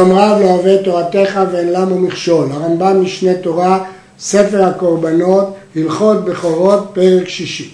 אמרה 0.00 0.40
לא 0.40 0.44
אוהב 0.44 0.82
תורתך 0.82 1.40
ואין 1.52 1.72
למו 1.72 1.98
מכשול, 1.98 2.52
הרמב"ם 2.52 3.02
משנה 3.02 3.34
תורה, 3.34 3.84
ספר 4.18 4.64
הקורבנות, 4.64 5.54
הלכות 5.76 6.24
בכורות, 6.24 6.90
פרק 6.92 7.28
שישי. 7.28 7.70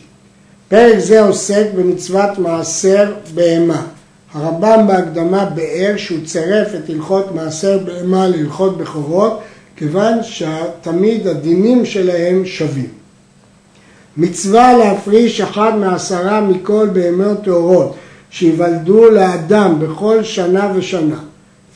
פרק 0.68 0.98
זה 0.98 1.22
עוסק 1.22 1.66
במצוות 1.76 2.38
מעשר 2.38 3.12
בהמה. 3.34 3.86
הרמב"ם 4.34 4.86
בהקדמה 4.86 5.44
באר 5.44 5.94
שהוא 5.96 6.18
צירף 6.24 6.68
את 6.74 6.90
הלכות 6.90 7.34
מעשר 7.34 7.78
בהמה 7.78 8.28
להלכות 8.28 8.78
בכורות, 8.78 9.40
כיוון 9.76 10.18
שתמיד 10.22 11.26
הדינים 11.26 11.86
שלהם 11.86 12.46
שווים. 12.46 12.88
מצווה 14.16 14.78
להפריש 14.78 15.40
אחד 15.40 15.72
מעשרה 15.76 16.40
מכל 16.40 16.88
בהמות 16.92 17.44
טהורות 17.44 17.94
שיוולדו 18.30 19.10
לאדם 19.10 19.78
בכל 19.80 20.22
שנה 20.22 20.72
ושנה. 20.76 21.27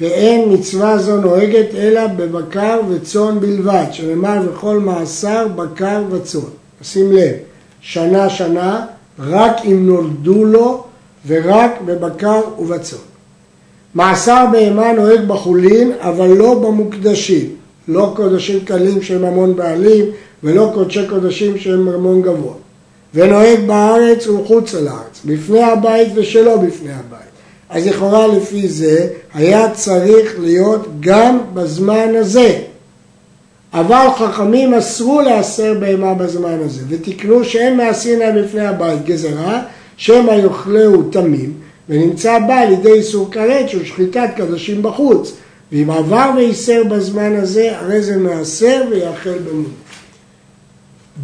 ואין 0.02 0.52
מצווה 0.52 0.98
זו 0.98 1.16
נוהגת 1.16 1.74
אלא 1.74 2.06
בבקר 2.06 2.80
וצאן 2.88 3.40
בלבד, 3.40 3.84
שנאמר 3.92 4.42
בכל 4.52 4.78
מאסר 4.78 5.48
בקר 5.48 6.02
וצאן. 6.10 6.40
שים 6.82 7.12
לב, 7.12 7.32
שנה 7.80 8.30
שנה, 8.30 8.86
רק 9.18 9.56
אם 9.64 9.86
נולדו 9.86 10.44
לו 10.44 10.84
ורק 11.26 11.70
בבקר 11.84 12.40
ובצאן. 12.58 12.98
מאסר 13.94 14.44
בהמה 14.52 14.92
נוהג 14.92 15.20
בחולין, 15.28 15.92
אבל 16.00 16.28
לא 16.28 16.54
במוקדשים. 16.54 17.50
לא 17.88 18.12
קודשים 18.16 18.64
קלים 18.64 19.02
שהם 19.02 19.24
המון 19.24 19.56
בעלים, 19.56 20.04
ולא 20.42 20.70
קודשי 20.74 21.06
קודשים 21.08 21.58
שהם 21.58 21.86
ממון 21.86 22.22
גבוה. 22.22 22.54
ונוהג 23.14 23.60
בארץ 23.66 24.26
ומחוץ 24.26 24.74
לארץ, 24.74 25.20
בפני 25.24 25.62
הבית 25.62 26.08
ושלא 26.14 26.56
בפני 26.56 26.92
הבית. 26.92 27.31
אז 27.72 27.86
לכאורה 27.86 28.26
לפי 28.26 28.68
זה 28.68 29.06
היה 29.34 29.70
צריך 29.70 30.34
להיות 30.40 30.86
גם 31.00 31.38
בזמן 31.54 32.16
הזה. 32.16 32.58
אבל 33.74 34.06
חכמים 34.18 34.74
אסרו 34.74 35.20
לאסר 35.20 35.74
בהמה 35.80 36.14
בזמן 36.14 36.58
הזה, 36.64 36.80
ותקנו 36.88 37.44
שאין 37.44 37.76
מעשין 37.76 38.18
להם 38.18 38.36
לפני 38.36 38.66
הבית 38.66 39.04
גזרה, 39.04 39.62
שמא 39.96 40.32
יאכלהו 40.32 41.02
תמים, 41.02 41.52
ונמצא 41.88 42.38
בה 42.38 42.60
על 42.60 42.72
ידי 42.72 42.92
איסור 42.92 43.30
כרת 43.30 43.68
של 43.68 43.84
שחיטת 43.84 44.30
קדושים 44.36 44.82
בחוץ. 44.82 45.32
ואם 45.72 45.90
עבר 45.90 46.30
ואיסר 46.36 46.84
בזמן 46.84 47.36
הזה, 47.36 47.78
הרי 47.78 48.02
זה 48.02 48.16
מעשר 48.16 48.84
ויאכל 48.90 49.38
במות. 49.38 49.81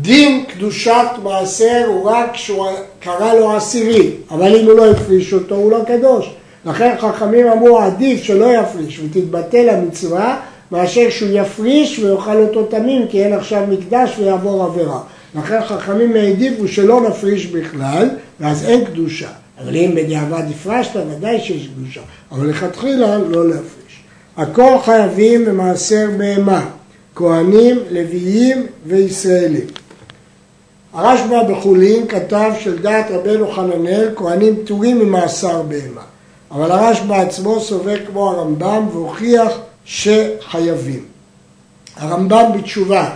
דין 0.00 0.44
קדושת 0.44 1.06
מעשר 1.22 1.84
הוא 1.86 2.11
רק 2.11 2.33
כשהוא 2.33 2.67
קרא 3.00 3.34
לו 3.34 3.56
עשירי, 3.56 4.11
אבל 4.31 4.56
אם 4.56 4.64
הוא 4.64 4.75
לא 4.75 4.91
הפריש 4.91 5.33
אותו 5.33 5.55
הוא 5.55 5.70
לא 5.70 5.81
קדוש. 5.86 6.34
לכן 6.64 6.94
חכמים 6.98 7.47
אמרו 7.47 7.78
עדיף 7.78 8.22
שלא 8.22 8.47
יפריש 8.55 9.00
ותתבטל 9.00 9.69
המצווה 9.69 10.41
מאשר 10.72 11.11
שהוא 11.11 11.31
יפריש 11.33 11.98
ויאכל 11.98 12.36
אותו 12.36 12.64
תמים 12.64 13.06
כי 13.09 13.25
אין 13.25 13.33
עכשיו 13.33 13.62
מקדש 13.69 14.11
ויעבור 14.19 14.64
עבירה. 14.64 15.00
לכן 15.34 15.61
חכמים 15.64 16.16
העדיפו 16.16 16.69
שלא 16.69 17.00
נפריש 17.00 17.47
בכלל 17.47 18.09
ואז 18.41 18.64
אין 18.64 18.84
קדושה. 18.84 19.28
אבל 19.64 19.77
אם 19.77 19.94
בדיעבד 19.94 20.42
הפרשת 20.50 20.97
ודאי 20.97 21.41
שיש 21.41 21.69
קדושה, 21.69 22.00
אבל 22.33 22.47
לכתחילה 22.47 23.19
לא 23.19 23.48
להפריש. 23.48 24.03
הכל 24.36 24.77
חייבים 24.84 25.44
במעשר 25.44 26.09
בהמה, 26.16 26.66
כהנים, 27.19 27.78
לוויים 27.91 28.66
וישראלים. 28.86 29.66
הרשב"א 30.92 31.42
בחולין 31.42 32.08
כתב 32.08 32.50
שלדעת 32.60 33.06
רבנו 33.10 33.52
חננאל 33.52 34.10
כהנים 34.16 34.56
פטורים 34.56 34.98
ממאסר 34.98 35.62
בהמה. 35.62 36.00
אבל 36.50 36.70
הרשב"א 36.70 37.14
עצמו 37.14 37.60
סובר 37.60 38.06
כמו 38.06 38.30
הרמב"ם 38.30 38.86
והוכיח 38.92 39.52
שחייבים. 39.84 41.05
הרמב"ם 41.97 42.44
בתשובה, 42.58 43.10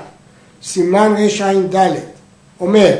סימן 0.62 1.14
רע"ד, 1.18 1.92
אומר 2.60 2.96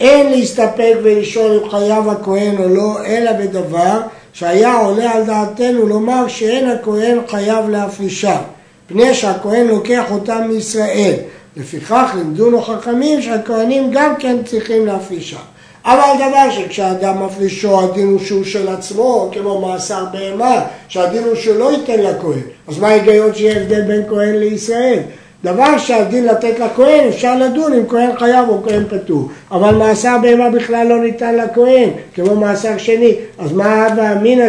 אין 0.00 0.30
להסתפק 0.30 0.94
ולשאול 1.02 1.60
אם 1.62 1.70
חייב 1.70 2.08
הכהן 2.08 2.58
או 2.58 2.68
לא, 2.68 3.04
אלא 3.06 3.32
בדבר 3.32 4.00
שהיה 4.32 4.76
עולה 4.76 5.12
על 5.12 5.24
דעתנו 5.24 5.86
לומר 5.86 6.28
שאין 6.28 6.68
הכהן 6.70 7.18
חייב 7.28 7.68
להפרישה, 7.68 8.40
פני 8.86 9.14
שהכהן 9.14 9.66
לוקח 9.66 10.04
אותם 10.10 10.40
מישראל. 10.48 11.14
לפיכך 11.56 12.12
לימדונו 12.16 12.62
חכמים 12.62 13.22
שהכהנים 13.22 13.90
גם 13.92 14.16
כן 14.18 14.36
צריכים 14.44 14.86
להפרישה. 14.86 15.38
אבל 15.84 16.14
דבר 16.16 16.50
שכשאדם 16.50 17.22
מפרישו 17.24 17.80
הדין 17.80 18.06
הוא 18.06 18.18
שהוא 18.18 18.44
של 18.44 18.68
עצמו, 18.68 19.30
כמו 19.32 19.60
מאסר 19.60 20.04
בהמה, 20.12 20.64
שהדין 20.88 21.24
הוא 21.24 21.34
שלא 21.34 21.72
ייתן 21.72 22.02
לכהן. 22.02 22.42
אז 22.68 22.78
מה 22.78 22.88
ההיגיון 22.88 23.34
שיהיה 23.34 23.60
הבדל 23.60 23.82
בין 23.82 24.02
כהן 24.08 24.34
לישראל? 24.34 24.98
דבר 25.44 25.78
שהדין 25.78 26.24
לתת 26.24 26.58
לכהן, 26.58 27.08
אפשר 27.08 27.38
לדון 27.38 27.72
אם 27.72 27.82
כהן 27.88 28.16
חייב 28.18 28.48
או 28.48 28.62
כהן 28.62 28.84
פטור. 28.88 29.28
אבל 29.50 29.74
מאסר 29.74 30.16
בהמה 30.22 30.50
בכלל 30.50 30.86
לא 30.86 31.00
ניתן 31.00 31.36
לכהן, 31.36 31.88
כמו 32.14 32.36
מאסר 32.36 32.78
שני. 32.78 33.14
אז 33.38 33.52
מה 33.52 33.86
הווה 33.86 34.12
אמינא 34.12 34.46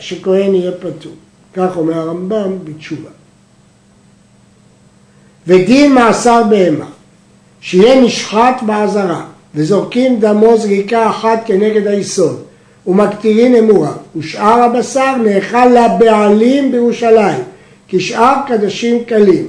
שכהן 0.00 0.54
יהיה 0.54 0.72
פטור? 0.72 1.12
כך 1.54 1.76
אומר 1.76 1.98
הרמב"ם 1.98 2.58
בתשובה. 2.64 3.13
ודין 5.46 5.94
מאסר 5.94 6.42
בהמה, 6.50 6.86
שיהיה 7.60 8.00
נשחט 8.00 8.62
באזהרה. 8.62 9.24
וזורקים 9.54 10.20
דמו 10.20 10.58
זריקה 10.58 11.10
אחת 11.10 11.42
כנגד 11.46 11.86
היסוד 11.86 12.42
ומקטירין 12.86 13.54
אמורה 13.54 13.92
ושאר 14.16 14.62
הבשר 14.62 15.16
נאכל 15.16 15.66
לבעלים 15.66 16.72
בירושלים 16.72 17.38
כשאר 17.88 18.34
קדשים 18.46 19.04
קלים 19.04 19.46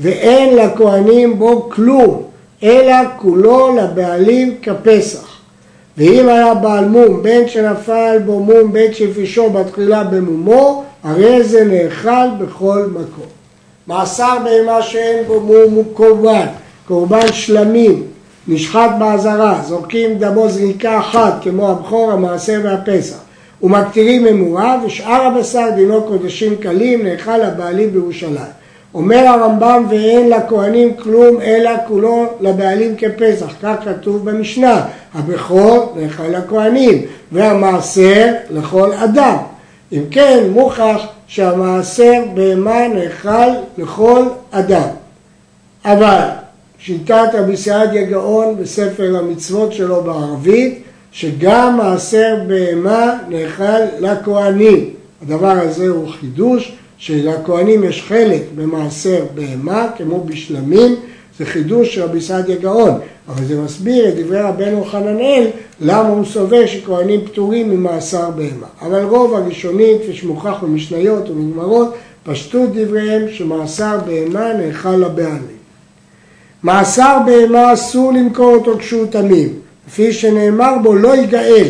ואין 0.00 0.56
לכהנים 0.56 1.38
בו 1.38 1.70
כלום 1.70 2.22
אלא 2.62 2.94
כולו 3.16 3.76
לבעלים 3.76 4.54
כפסח 4.62 5.36
ואם 5.98 6.28
היה 6.28 6.54
בעל 6.54 6.84
מום 6.84 7.22
בין 7.22 7.48
שנפל 7.48 8.18
בו 8.26 8.40
מום 8.40 8.72
בין 8.72 8.92
שהפישו 8.92 9.50
בתחילה 9.50 10.04
במומו 10.04 10.84
הרי 11.04 11.42
זה 11.42 11.64
נאכל 11.64 12.28
בכל 12.38 12.86
מקום. 12.90 13.35
מאסר 13.88 14.38
בהמה 14.44 14.82
שאין 14.82 15.24
בו 15.26 15.40
מום 15.40 15.74
הוא 15.74 15.84
קורבן, 15.94 16.46
קורבן 16.88 17.32
שלמים 17.32 18.02
נשחט 18.48 18.90
באזהרה, 18.98 19.60
זורקים 19.66 20.18
דמו 20.18 20.48
זריקה 20.48 20.98
אחת 20.98 21.34
כמו 21.42 21.70
הבכור, 21.70 22.12
המעשר 22.12 22.60
והפסח 22.64 23.16
ומקטירים 23.62 24.26
אמורה 24.26 24.78
ושאר 24.86 25.22
הבשר 25.22 25.70
דינו 25.76 26.02
קודשים 26.02 26.56
קלים 26.56 27.06
נאכל 27.06 27.42
הבעלים 27.42 27.92
בירושלים. 27.92 28.56
אומר 28.94 29.26
הרמב"ם 29.26 29.86
ואין 29.90 30.30
לכהנים 30.30 30.94
כלום 30.94 31.40
אלא 31.40 31.70
כולו 31.88 32.26
לבעלים 32.40 32.94
כפסח, 32.98 33.52
כך 33.62 33.74
כתוב 33.84 34.30
במשנה, 34.30 34.82
הבכור 35.14 35.96
נאכל 35.96 36.28
לכהנים 36.28 37.02
והמעשר 37.32 38.32
לכל 38.50 38.92
אדם. 38.92 39.36
אם 39.92 40.02
כן 40.10 40.48
מוכח 40.50 41.06
שהמעשר 41.26 42.22
בהמה 42.34 42.88
נאכל 42.88 43.48
לכל 43.78 44.22
אדם. 44.50 44.88
אבל 45.84 46.20
שיטת 46.78 47.28
רבי 47.34 47.56
סעדיה 47.56 48.04
גאון 48.04 48.56
בספר 48.56 49.16
המצוות 49.16 49.72
שלו 49.72 50.02
בערבית, 50.02 50.82
שגם 51.12 51.76
מעשר 51.76 52.36
בהמה 52.46 53.18
נאכל 53.28 53.82
לכהנים. 54.00 54.90
הדבר 55.22 55.50
הזה 55.50 55.88
הוא 55.88 56.08
חידוש, 56.08 56.72
שלכהנים 56.98 57.84
יש 57.84 58.02
חלק 58.02 58.42
במעשר 58.56 59.24
בהמה, 59.34 59.88
כמו 59.96 60.24
בשלמים, 60.24 60.94
זה 61.38 61.46
חידוש 61.46 61.94
של 61.94 62.02
רבי 62.02 62.20
סעדיה 62.20 62.56
גאון, 62.56 62.98
אבל 63.28 63.44
זה 63.44 63.60
מסביר 63.60 64.08
את 64.08 64.14
דברי 64.16 64.40
רבנו 64.40 64.84
חננאל, 64.84 65.46
למה 65.80 66.08
הוא 66.08 66.24
סובר 66.24 66.66
שכהנים 66.66 67.20
פטורים 67.26 67.70
ממעשר 67.70 68.30
בהמה. 68.30 68.66
אבל 68.82 69.02
רוב 69.02 69.34
הראשונית, 69.34 70.02
כפי 70.02 70.12
שמוכח 70.12 70.54
במשניות 70.62 71.30
ומגמרות, 71.30 71.94
פשטות 72.24 72.70
דבריהם 72.74 73.22
שמעשר 73.32 73.98
בהמה 74.06 74.52
נאכל 74.52 74.96
לבעלים. 74.96 75.56
מאסר 76.64 77.18
בהמה 77.26 77.72
אסור 77.72 78.12
למכור 78.12 78.54
אותו 78.54 78.78
כשהוא 78.78 79.06
תמים, 79.06 79.48
לפי 79.88 80.12
שנאמר 80.12 80.74
בו 80.82 80.94
לא 80.94 81.16
ייגאל, 81.16 81.68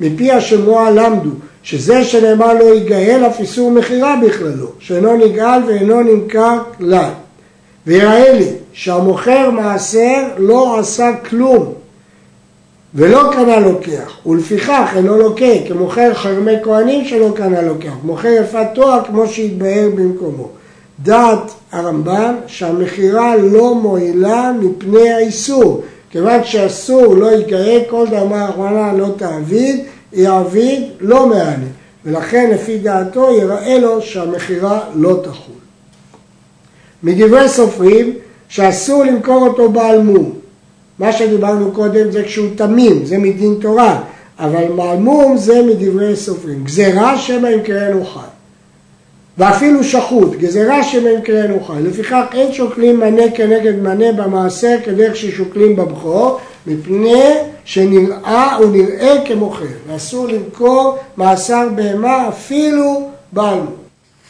מפי 0.00 0.32
השמוע 0.32 0.90
למדו, 0.90 1.30
שזה 1.62 2.04
שנאמר 2.04 2.54
לא 2.54 2.74
ייגאל 2.74 3.26
אף 3.26 3.40
איסור 3.40 3.70
מכירה 3.70 4.16
בכללו, 4.26 4.66
שאינו 4.78 5.16
נגאל 5.16 5.60
ואינו 5.66 6.02
נמכר 6.02 6.58
כלל. 6.78 7.10
ויראה 7.86 8.32
לי 8.32 8.48
שהמוכר 8.78 9.50
מעשר 9.50 10.28
לא 10.36 10.78
עשה 10.78 11.10
כלום 11.30 11.72
ולא 12.94 13.30
קנה 13.32 13.60
לוקח, 13.60 14.26
ולפיכך 14.26 14.92
אינו 14.96 15.18
לוקח, 15.18 15.56
כמוכר 15.68 16.14
חרמי 16.14 16.52
כהנים 16.62 17.04
שלא 17.04 17.32
קנה 17.36 17.62
לוקח, 17.62 17.92
מוכר 18.02 18.28
יפת 18.28 18.66
תואר 18.74 19.04
כמו 19.04 19.26
שהתבהר 19.26 19.88
במקומו. 19.94 20.48
דעת 21.02 21.50
הרמב"ם 21.72 22.34
שהמכירה 22.46 23.36
לא 23.36 23.74
מועילה 23.74 24.52
מפני 24.60 25.10
האיסור, 25.10 25.82
כיוון 26.10 26.44
שאסור 26.44 27.14
לא 27.14 27.32
יקרא 27.32 27.78
כל 27.90 28.06
דבר 28.06 28.48
אחרונה 28.48 28.92
לא 28.92 29.08
תעביד, 29.16 29.80
יעביד 30.12 30.82
לא 31.00 31.26
מענה, 31.26 31.66
ולכן 32.04 32.50
לפי 32.50 32.78
דעתו 32.78 33.38
יראה 33.40 33.78
לו 33.78 34.02
שהמכירה 34.02 34.80
לא 34.94 35.20
תחול. 35.24 35.54
מדברי 37.02 37.48
סופרים 37.48 38.14
שאסור 38.48 39.04
למכור 39.04 39.46
אותו 39.48 39.72
בעל 39.72 40.02
מום. 40.02 40.32
מה 40.98 41.12
שדיברנו 41.12 41.72
קודם 41.72 42.10
זה 42.10 42.22
כשהוא 42.22 42.48
תמים, 42.56 43.04
זה 43.04 43.18
מדין 43.18 43.54
תורה, 43.60 44.00
אבל 44.38 44.64
מעלמום 44.76 45.36
זה 45.36 45.62
מדברי 45.62 46.16
סופרים. 46.16 46.64
גזירה 46.64 47.18
שמא 47.18 47.48
ימכרנו 47.48 48.04
חי. 48.04 48.20
ואפילו 49.38 49.84
שחוט, 49.84 50.36
גזירה 50.36 50.82
שמא 50.82 51.08
ימכרנו 51.08 51.64
חי. 51.64 51.82
לפיכך 51.82 52.24
אין 52.32 52.52
שוקלים 52.52 53.00
מנה 53.00 53.22
כנגד 53.34 53.74
מנה 53.82 54.12
במעשר 54.12 54.76
כדרך 54.84 55.16
ששוקלים 55.16 55.76
בבכור, 55.76 56.38
מפני 56.66 57.34
שנראה 57.64 58.58
ונראה 58.62 59.16
כמוכר. 59.24 59.64
ואסור 59.88 60.28
למכור 60.28 60.98
מעשר 61.16 61.68
בהמה 61.74 62.28
אפילו 62.28 63.08
בעל 63.32 63.58
מום. 63.58 63.76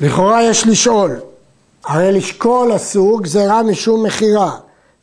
לכאורה 0.01 0.45
יש 0.45 0.67
לשאול, 0.67 1.11
הרי 1.89 2.13
לשקול 2.13 2.77
אסור 2.77 3.23
גזירה 3.23 3.63
משום 3.63 4.03
מכירה, 4.03 4.57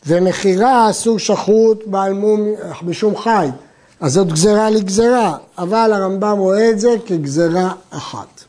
ומכירה 0.07 0.89
אסור 0.89 1.19
שחוט 1.19 1.83
בעל 1.85 2.13
מום 2.13 2.41
משום 2.81 3.17
חי, 3.17 3.47
אז 3.99 4.13
זאת 4.13 4.33
גזירה 4.33 4.69
לגזירה, 4.69 5.37
אבל 5.57 5.91
הרמב"ם 5.93 6.37
רואה 6.37 6.69
את 6.69 6.79
זה 6.79 6.95
כגזירה 7.05 7.73
אחת. 7.89 8.43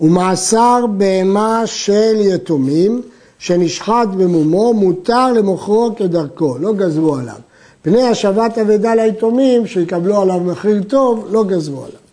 ומאסר 0.00 0.84
בהמה 0.86 1.62
של 1.66 2.16
יתומים 2.18 3.02
שנשחט 3.38 4.08
במומו 4.08 4.74
מותר 4.74 5.32
למוכרו 5.32 5.90
כדרכו, 5.96 6.58
לא 6.58 6.72
גזרו 6.72 7.16
עליו. 7.16 7.36
פני 7.82 8.02
השבת 8.02 8.58
אבדה 8.58 8.94
ליתומים 8.94 9.66
שיקבלו 9.66 10.20
עליו 10.20 10.40
מחיר 10.40 10.82
טוב, 10.82 11.26
לא 11.30 11.44
גזרו 11.44 11.84
עליו. 11.84 12.05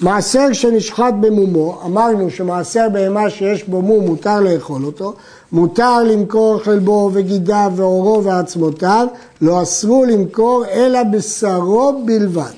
מעשר 0.00 0.52
שנשחט 0.52 1.14
במומו, 1.20 1.80
אמרנו 1.84 2.30
שמעשר 2.30 2.88
בהמה 2.92 3.30
שיש 3.30 3.64
בו 3.64 3.82
מום 3.82 4.06
מותר 4.06 4.40
לאכול 4.40 4.84
אותו, 4.84 5.14
מותר 5.52 6.02
למכור 6.02 6.58
חלבו 6.58 7.10
וגידיו 7.12 7.72
ועורו 7.76 8.24
ועצמותיו, 8.24 9.06
לא 9.40 9.62
אסרו 9.62 10.04
למכור 10.04 10.64
אלא 10.66 11.02
בשרו 11.02 12.02
בלבד. 12.04 12.52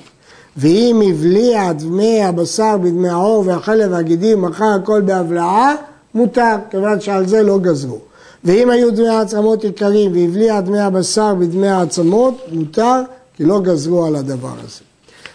ואם 0.57 1.01
הבליע 1.09 1.73
דמי 1.73 2.23
הבשר 2.23 2.77
בדמי 2.77 3.09
העור 3.09 3.43
והחלב 3.47 3.91
והגידים, 3.91 4.41
מכר 4.41 4.73
הכל 4.81 5.01
בהבלעה, 5.01 5.75
מותר, 6.15 6.55
כיוון 6.69 7.01
שעל 7.01 7.27
זה 7.27 7.43
לא 7.43 7.59
גזרו. 7.59 7.97
ואם 8.43 8.69
היו 8.69 8.91
דמי 8.91 9.07
העצמות 9.07 9.63
יקרים 9.63 10.11
והבליע 10.11 10.61
דמי 10.61 10.79
הבשר 10.79 11.35
בדמי 11.35 11.69
העצמות, 11.69 12.41
מותר, 12.51 13.01
כי 13.35 13.43
לא 13.43 13.59
גזרו 13.61 14.05
על 14.05 14.15
הדבר 14.15 14.53
הזה. 14.63 14.90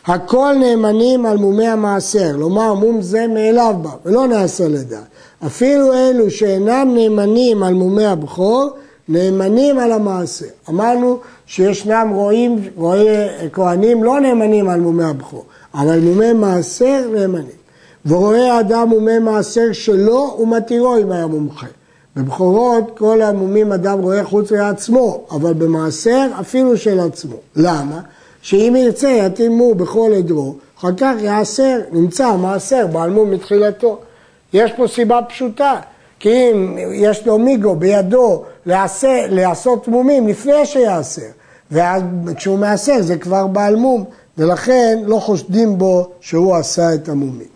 הכל 0.07 0.55
נאמנים 0.61 1.27
על 1.27 1.37
מומי 1.37 1.67
המעשר, 1.67 2.37
לומר 2.37 2.75
מום 2.75 3.03
זה 3.03 3.27
מאליו 3.27 3.75
בא, 3.83 3.91
ולא 4.05 4.27
נעשה 4.27 4.69
לדעת. 4.69 5.07
אפילו 5.47 5.93
אלו 5.93 6.31
שאינם 6.31 6.91
נאמנים 6.95 7.63
על 7.63 7.75
מומי 7.75 8.05
הבכור, 8.05 8.71
נאמנים 9.09 9.79
על 9.79 9.93
המעשר. 9.93 10.47
אמרנו 10.69 11.19
שישנם 11.47 12.11
רועים, 12.15 12.59
רואי 12.77 13.07
כהנים 13.53 14.05
לא 14.05 14.21
נאמנים 14.21 14.69
על 14.69 14.81
מומי 14.81 15.05
הבכור, 15.05 15.45
אבל 15.75 15.99
מומי 15.99 16.33
מעשר 16.33 17.09
נאמנים. 17.13 17.57
ורואה 18.07 18.61
אדם 18.61 18.89
מומי 18.89 19.19
מעשר 19.19 19.73
שלו 19.73 20.37
ומתירו 20.41 20.97
אם 20.97 21.13
היה 21.13 21.27
מומחה. 21.27 21.67
בבכורות 22.17 22.99
כל 22.99 23.23
המומים 23.23 23.73
אדם 23.73 24.01
רואה 24.01 24.25
חוץ 24.25 24.53
מעצמו, 24.53 25.25
אבל 25.31 25.53
במעשר 25.53 26.27
אפילו 26.41 26.77
של 26.77 27.01
עצמו. 27.01 27.37
למה? 27.57 28.01
שאם 28.47 28.75
ירצה 28.79 29.09
יתימו 29.09 29.75
בכל 29.75 30.13
עדרו, 30.17 30.55
אחר 30.79 30.89
כך 30.97 31.13
יעשר, 31.21 31.81
נמצא 31.93 32.37
מעשר 32.37 32.87
בעל 32.87 33.11
מום 33.11 33.31
מתחילתו. 33.31 33.99
יש 34.53 34.73
פה 34.73 34.87
סיבה 34.89 35.21
פשוטה, 35.29 35.75
כי 36.21 36.29
אם 36.31 36.77
יש 36.93 37.27
לו 37.27 37.39
מיגו 37.39 37.75
בידו 37.77 38.43
לעשה, 38.67 39.27
לעשות 39.29 39.89
מומים 39.89 40.29
לפני 40.29 40.67
שיעשר, 40.67 41.27
ואז 41.71 42.03
כשהוא 42.37 42.59
מעשר 42.59 43.03
זה 43.03 43.17
כבר 43.17 43.47
בעל 43.47 43.77
מום, 43.77 44.05
ולכן 44.39 44.99
לא 45.07 45.17
חושדים 45.17 45.79
בו 45.79 46.09
שהוא 46.21 46.57
עשה 46.57 46.95
את 46.95 47.09
המומים. 47.09 47.49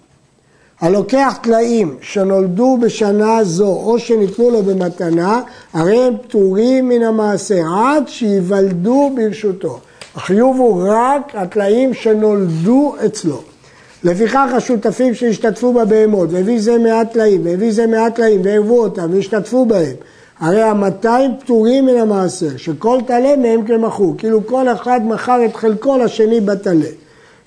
הלוקח 0.81 1.39
טלאים 1.43 1.97
שנולדו 2.01 2.79
בשנה 2.83 3.45
זו 3.45 3.81
או 3.85 3.99
שניתנו 3.99 4.51
לו 4.51 4.63
במתנה, 4.63 5.43
הרי 5.73 6.05
הם 6.05 6.15
פטורים 6.23 6.89
מן 6.89 7.03
המעשר 7.03 7.63
עד 7.77 8.09
שייוולדו 8.09 9.11
ברשותו. 9.17 9.81
החיוב 10.15 10.59
הוא 10.59 10.85
רק 10.89 11.35
הטלאים 11.35 11.95
שנולדו 11.95 12.95
אצלו. 13.07 13.43
לפיכך 14.05 14.49
השותפים 14.57 15.15
שהשתתפו 15.15 15.73
בבהמות, 15.73 16.29
והביא 16.33 16.61
זה 16.61 16.79
מעט 16.79 17.13
טלאים, 17.13 17.41
והביא 17.45 17.73
זה 17.73 17.87
מעט 17.87 18.15
טלאים, 18.15 18.41
והרבו 18.45 18.83
אותם, 18.83 19.11
והשתתפו 19.15 19.67
בהם, 19.67 19.95
הרי 20.39 20.63
המאתיים 20.63 21.31
פטורים 21.41 21.87
מן 21.87 21.97
המעשר, 21.97 22.57
שכל 22.57 22.99
טלה 23.07 23.37
מהם 23.37 23.67
כמכו, 23.67 24.15
כאילו 24.19 24.47
כל 24.47 24.69
אחד 24.69 25.01
מכר 25.05 25.45
את 25.45 25.57
חלקו 25.57 25.99
לשני 25.99 26.41
בטלה. 26.41 26.91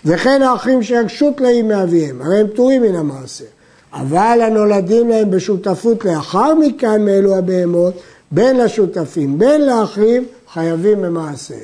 וכן 0.06 0.42
האחים 0.42 0.84
שירשו 0.84 1.32
טלאים 1.32 1.68
מאביהם, 1.68 2.22
הרי 2.22 2.40
הם 2.40 2.48
פטורים 2.48 2.82
מן 2.82 2.96
המעשר. 2.96 3.46
אבל 3.94 4.40
הנולדים 4.42 5.10
להם 5.10 5.32
בשותפות 5.32 6.06
לאחר 6.06 6.54
מכאן 6.56 7.06
מאלו 7.06 7.36
הבהמות, 7.36 7.94
בין 8.32 8.58
לשותפים, 8.58 9.40
בין 9.40 9.66
לאחים, 9.66 10.26
חייבים 10.54 11.02
במעשר. 11.02 11.56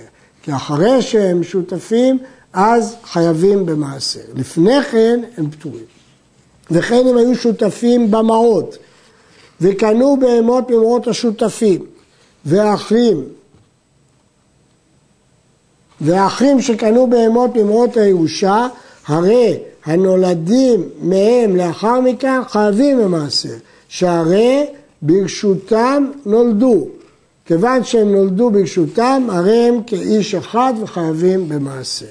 כי 0.43 0.55
אחרי 0.55 1.01
שהם 1.01 1.43
שותפים, 1.43 2.19
אז 2.53 2.95
חייבים 3.03 3.65
במעשר. 3.65 4.19
לפני 4.35 4.83
כן 4.91 5.19
הם 5.37 5.51
פטורים. 5.51 5.83
וכן 6.71 7.07
הם 7.09 7.17
היו 7.17 7.35
שותפים 7.35 8.11
במעות, 8.11 8.77
וקנו 9.61 10.17
בהמות 10.19 10.69
ממרות 10.69 11.07
השותפים, 11.07 11.85
והאחים, 12.45 13.23
והאחים 16.01 16.61
שקנו 16.61 17.09
בהמות 17.09 17.55
ממרות 17.55 17.97
הירושה, 17.97 18.67
הרי 19.07 19.57
הנולדים 19.85 20.89
מהם 21.01 21.55
לאחר 21.55 22.01
מכן 22.01 22.41
חייבים 22.47 22.97
במעשר, 22.97 23.55
שהרי 23.87 24.65
ברשותם 25.01 26.11
נולדו. 26.25 26.87
כיוון 27.49 27.83
שהם 27.83 28.11
נולדו 28.11 28.49
ברשותם, 28.49 29.27
הרי 29.29 29.55
הם 29.55 29.83
כאיש 29.87 30.35
אחד 30.35 30.73
וחייבים 30.81 31.49
במעשר. 31.49 32.05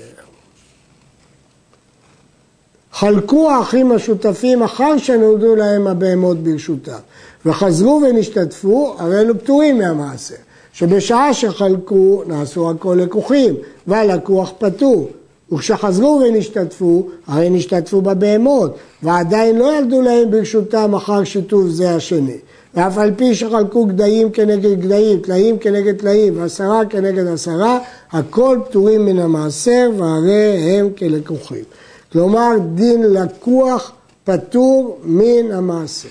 חלקו 2.93 3.51
האחים 3.51 3.93
השותפים 3.93 4.63
אחר 4.63 4.99
שנולדו 4.99 5.57
להם 5.57 5.87
הבהמות 5.87 6.39
ברשותם, 6.39 6.99
וחזרו 7.47 8.03
ונשתתפו, 8.03 8.97
הרי 8.99 9.21
אלו 9.21 9.39
פטורים 9.39 9.79
מהמעשר. 9.79 10.35
שבשעה 10.73 11.35
שחלקו 11.35 12.23
נעשו 12.27 12.71
הכל 12.71 12.99
לקוחים, 13.01 13.55
והלקוח 13.87 14.53
פטור. 14.59 15.11
וכשחזרו 15.53 16.23
ונשתתפו, 16.25 17.09
הרי 17.27 17.51
נשתתפו 17.51 18.01
בבהמות, 18.01 18.77
ועדיין 19.03 19.59
לא 19.59 19.79
ילדו 19.79 20.03
להם 20.03 20.31
ברשותם 20.31 20.95
אחר 20.95 21.25
שיתוף 21.25 21.67
זה 21.69 21.95
השני. 21.95 22.37
ואף 22.75 22.99
על 22.99 23.15
פי 23.17 23.35
שחלקו 23.35 23.85
גדיים 23.85 24.31
כנגד 24.31 24.81
גדיים, 24.81 25.19
טלאים 25.19 25.59
כנגד 25.59 25.97
טלאים, 25.97 26.41
ועשרה 26.41 26.85
כנגד 26.85 27.27
עשרה, 27.27 27.79
הכל 28.13 28.59
פטורים 28.69 29.07
מן 29.07 29.19
המעשר, 29.19 29.91
והרי 29.97 30.79
הם 30.79 30.91
כלקוחים. 30.99 31.65
כלומר, 32.13 32.51
דין 32.75 33.03
לקוח 33.03 33.93
פטור 34.25 34.99
מן 35.05 35.53
המעשר. 35.53 36.09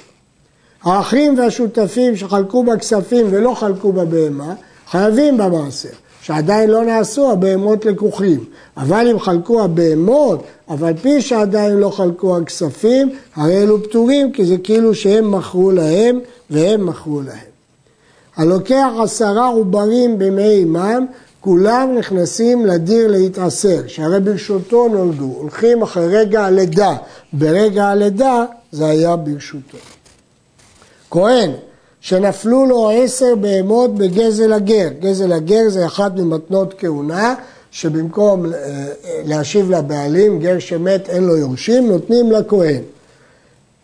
האחים 0.83 1.39
והשותפים 1.39 2.15
שחלקו 2.15 2.63
בכספים 2.63 3.27
ולא 3.29 3.53
חלקו 3.53 3.91
בבהמה, 3.91 4.53
חייבים 4.89 5.37
במעשר. 5.37 5.89
שעדיין 6.27 6.69
לא 6.69 6.85
נעשו 6.85 7.31
הבהמות 7.31 7.85
לקוחים. 7.85 8.43
אבל 8.77 9.07
אם 9.11 9.19
חלקו 9.19 9.63
הבהמות, 9.63 10.43
אבל 10.69 10.93
פי 11.01 11.21
שעדיין 11.21 11.73
לא 11.73 11.89
חלקו 11.89 12.37
הכספים, 12.37 13.09
הרי 13.35 13.57
אלו 13.57 13.83
פטורים, 13.83 14.31
כי 14.31 14.45
זה 14.45 14.57
כאילו 14.57 14.95
שהם 14.95 15.31
מכרו 15.31 15.71
להם 15.71 16.19
והם 16.49 16.85
מכרו 16.85 17.21
להם. 17.21 17.49
הלוקח 18.35 18.87
עשרה 19.03 19.47
עוברים 19.47 20.19
במי 20.19 20.49
אימם, 20.49 21.05
כולם 21.41 21.95
נכנסים 21.97 22.65
לדיר 22.65 23.07
להתעשר, 23.07 23.81
שהרי 23.87 24.19
ברשותו 24.19 24.87
נולדו, 24.87 25.33
הולכים 25.37 25.81
אחרי 25.81 26.17
רגע 26.17 26.45
הלידה, 26.45 26.95
ברגע 27.33 27.85
הלידה 27.85 28.45
זה 28.71 28.85
היה 28.85 29.15
ברשותו. 29.15 29.77
כהן 31.11 31.51
שנפלו 32.01 32.65
לו 32.65 32.89
עשר 32.89 33.35
בהמות 33.41 33.95
בגזל 33.95 34.53
הגר. 34.53 34.87
גזל 34.99 35.31
הגר 35.31 35.69
זה 35.69 35.85
אחת 35.85 36.11
ממתנות 36.15 36.73
כהונה, 36.77 37.35
שבמקום 37.71 38.45
אה, 38.45 38.51
להשיב 39.25 39.71
לבעלים, 39.71 40.39
גר 40.39 40.59
שמת 40.59 41.09
אין 41.09 41.23
לו 41.23 41.37
יורשים, 41.37 41.87
נותנים 41.87 42.31
לכהן. 42.31 42.81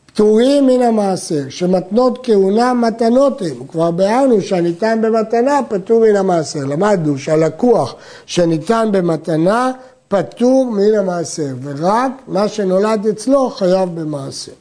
פטורים 0.06 0.68
מן 0.68 0.82
המעשר, 0.82 1.42
שמתנות 1.50 2.20
כהונה 2.24 2.74
מתנות 2.74 3.42
הם. 3.42 3.68
כבר 3.68 3.92
ביארנו 3.92 4.42
שהניתן 4.42 5.00
במתנה 5.02 5.60
פטור 5.70 6.00
מן 6.00 6.16
המעשר. 6.16 6.60
למדנו 6.60 7.18
שהלקוח 7.18 7.96
שניתן 8.26 8.90
במתנה 8.92 9.72
פטור 10.08 10.72
מן 10.72 10.96
המעשר, 11.00 11.54
ורק 11.64 12.12
מה 12.28 12.48
שנולד 12.48 13.08
אצלו 13.08 13.50
חייב 13.50 13.90
במעשר. 14.00 14.52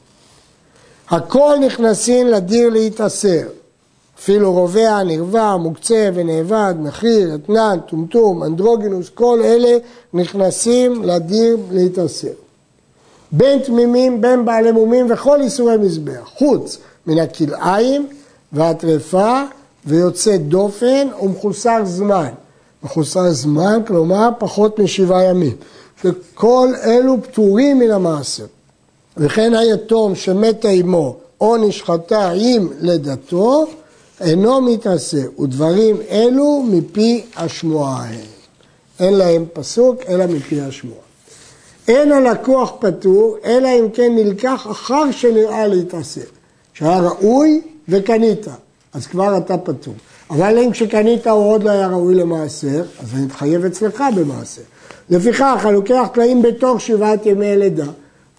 הכל 1.13 1.55
נכנסים 1.65 2.27
לדיר 2.27 2.69
להתעשר, 2.69 3.41
אפילו 4.19 4.53
רובע, 4.53 5.03
נרווה, 5.03 5.57
מוקצה 5.57 6.09
ונאבד, 6.13 6.73
מחיר, 6.79 7.35
אתנן, 7.35 7.77
טומטום, 7.87 8.43
אנדרוגינוס, 8.43 9.09
כל 9.09 9.41
אלה 9.43 9.77
נכנסים 10.13 11.03
לדיר 11.03 11.57
להתעשר. 11.71 12.33
בין 13.31 13.59
תמימים, 13.59 14.21
בין 14.21 14.45
בעלי 14.45 14.71
מומים 14.71 15.11
וכל 15.11 15.41
איסורי 15.41 15.77
מזבח, 15.77 16.31
חוץ 16.37 16.77
מן 17.07 17.19
הכלאיים 17.19 18.07
והטרפה 18.53 19.41
ויוצא 19.85 20.37
דופן 20.37 21.07
ומחוסר 21.21 21.85
זמן. 21.85 22.29
מחוסר 22.83 23.31
זמן, 23.31 23.79
כלומר 23.87 24.29
פחות 24.39 24.79
משבעה 24.79 25.23
ימים. 25.23 25.55
וכל 26.05 26.67
אלו 26.83 27.17
פטורים 27.23 27.79
מן 27.79 27.91
המעשר. 27.91 28.45
וכן 29.17 29.53
היתום 29.53 30.15
שמתה 30.15 30.69
עמו 30.69 31.15
או 31.41 31.57
נשחטה 31.57 32.31
עם 32.35 32.67
לידתו, 32.81 33.65
אינו 34.21 34.61
מתעשר, 34.61 35.41
ודברים 35.41 35.97
אלו 36.09 36.63
מפי 36.69 37.23
השמועה 37.35 38.03
הם. 38.03 38.25
אין 38.99 39.13
להם 39.13 39.45
פסוק, 39.53 40.01
אלא 40.07 40.25
מפי 40.25 40.61
השמועה. 40.61 40.99
אין 41.87 42.11
הלקוח 42.11 42.73
פטור, 42.79 43.37
אלא 43.45 43.69
אם 43.79 43.89
כן 43.93 44.15
נלקח 44.15 44.67
אחר 44.71 45.11
שנראה 45.11 45.67
להתעשר. 45.67 46.21
שהיה 46.73 46.99
ראוי 46.99 47.61
וקנית, 47.89 48.47
אז 48.93 49.07
כבר 49.07 49.37
אתה 49.37 49.57
פטור. 49.57 49.93
אבל 50.29 50.57
אם 50.57 50.71
כשקנית 50.71 51.27
הוא 51.27 51.51
עוד 51.51 51.63
לא 51.63 51.69
היה 51.69 51.87
ראוי 51.87 52.15
למעשר, 52.15 52.83
אז 52.99 53.13
אני 53.13 53.25
מתחייב 53.25 53.65
אצלך 53.65 54.03
במעשר. 54.15 54.61
לפיכך, 55.09 55.61
הלוקח 55.63 56.07
טלאים 56.13 56.41
בתוך 56.41 56.81
שבעת 56.81 57.25
ימי 57.25 57.57
לידה. 57.57 57.85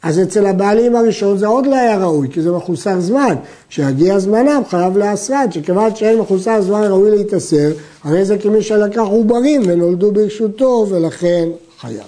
אז 0.05 0.21
אצל 0.21 0.47
הבעלים 0.47 0.97
הראשון 0.97 1.39
זה 1.39 1.47
עוד 1.47 1.67
לא 1.67 1.77
היה 1.77 1.99
ראוי, 1.99 2.29
כי 2.33 2.43
זה 2.43 2.53
מחוסר 2.53 3.01
זמן. 3.01 3.35
כשיגיע 3.69 4.19
זמנם 4.19 4.63
חייב 4.69 4.97
להסרת, 4.97 5.53
שכיוון 5.53 5.97
שאין 5.97 6.19
מחוסר 6.19 6.63
זמן 6.63 6.83
ראוי 6.83 7.11
להתעשר, 7.11 7.73
הרי 8.03 8.25
זה 8.25 8.39
כמי 8.39 8.63
שלקח 8.63 9.03
עוברים 9.03 9.63
ונולדו 9.67 10.13
ברשותו 10.13 10.87
ולכן 10.91 11.49
חייב. 11.81 12.05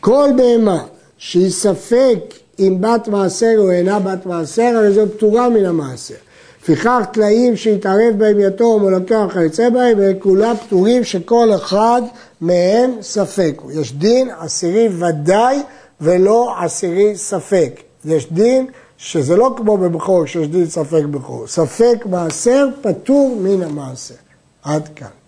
כל 0.00 0.28
בהמה 0.36 0.84
שהיא 1.18 1.50
ספק 1.50 2.34
אם 2.58 2.76
בת 2.80 3.08
מעשר 3.08 3.54
או 3.58 3.70
אינה 3.70 3.98
בת 3.98 4.26
מעשר, 4.26 4.72
הרי 4.76 4.92
זו 4.92 5.02
פטורה 5.16 5.48
מן 5.48 5.64
המעשר. 5.64 6.25
לפיכך 6.68 7.02
טלאים 7.12 7.56
שהתערב 7.56 8.14
בהם 8.18 8.40
יתום 8.40 8.82
או 8.82 8.90
לקח 8.90 9.24
וכיוצא 9.28 9.70
בהם, 9.70 10.00
הם 10.00 10.18
כולם 10.18 10.54
פטורים 10.56 11.04
שכל 11.04 11.48
אחד 11.54 12.02
מהם 12.40 12.90
ספק. 13.00 13.62
יש 13.72 13.92
דין 13.92 14.30
עשירי 14.38 14.88
ודאי 14.98 15.62
ולא 16.00 16.54
עשירי 16.60 17.16
ספק. 17.16 17.80
יש 18.04 18.32
דין 18.32 18.66
שזה 18.98 19.36
לא 19.36 19.54
כמו 19.56 19.76
בבכור 19.76 20.26
שיש 20.26 20.48
דין 20.48 20.66
ספק 20.66 21.02
בכור. 21.10 21.46
ספק 21.46 22.06
מעשר 22.10 22.68
פטור 22.82 23.36
מן 23.40 23.62
המעשר. 23.62 24.14
עד 24.62 24.88
כאן. 24.96 25.25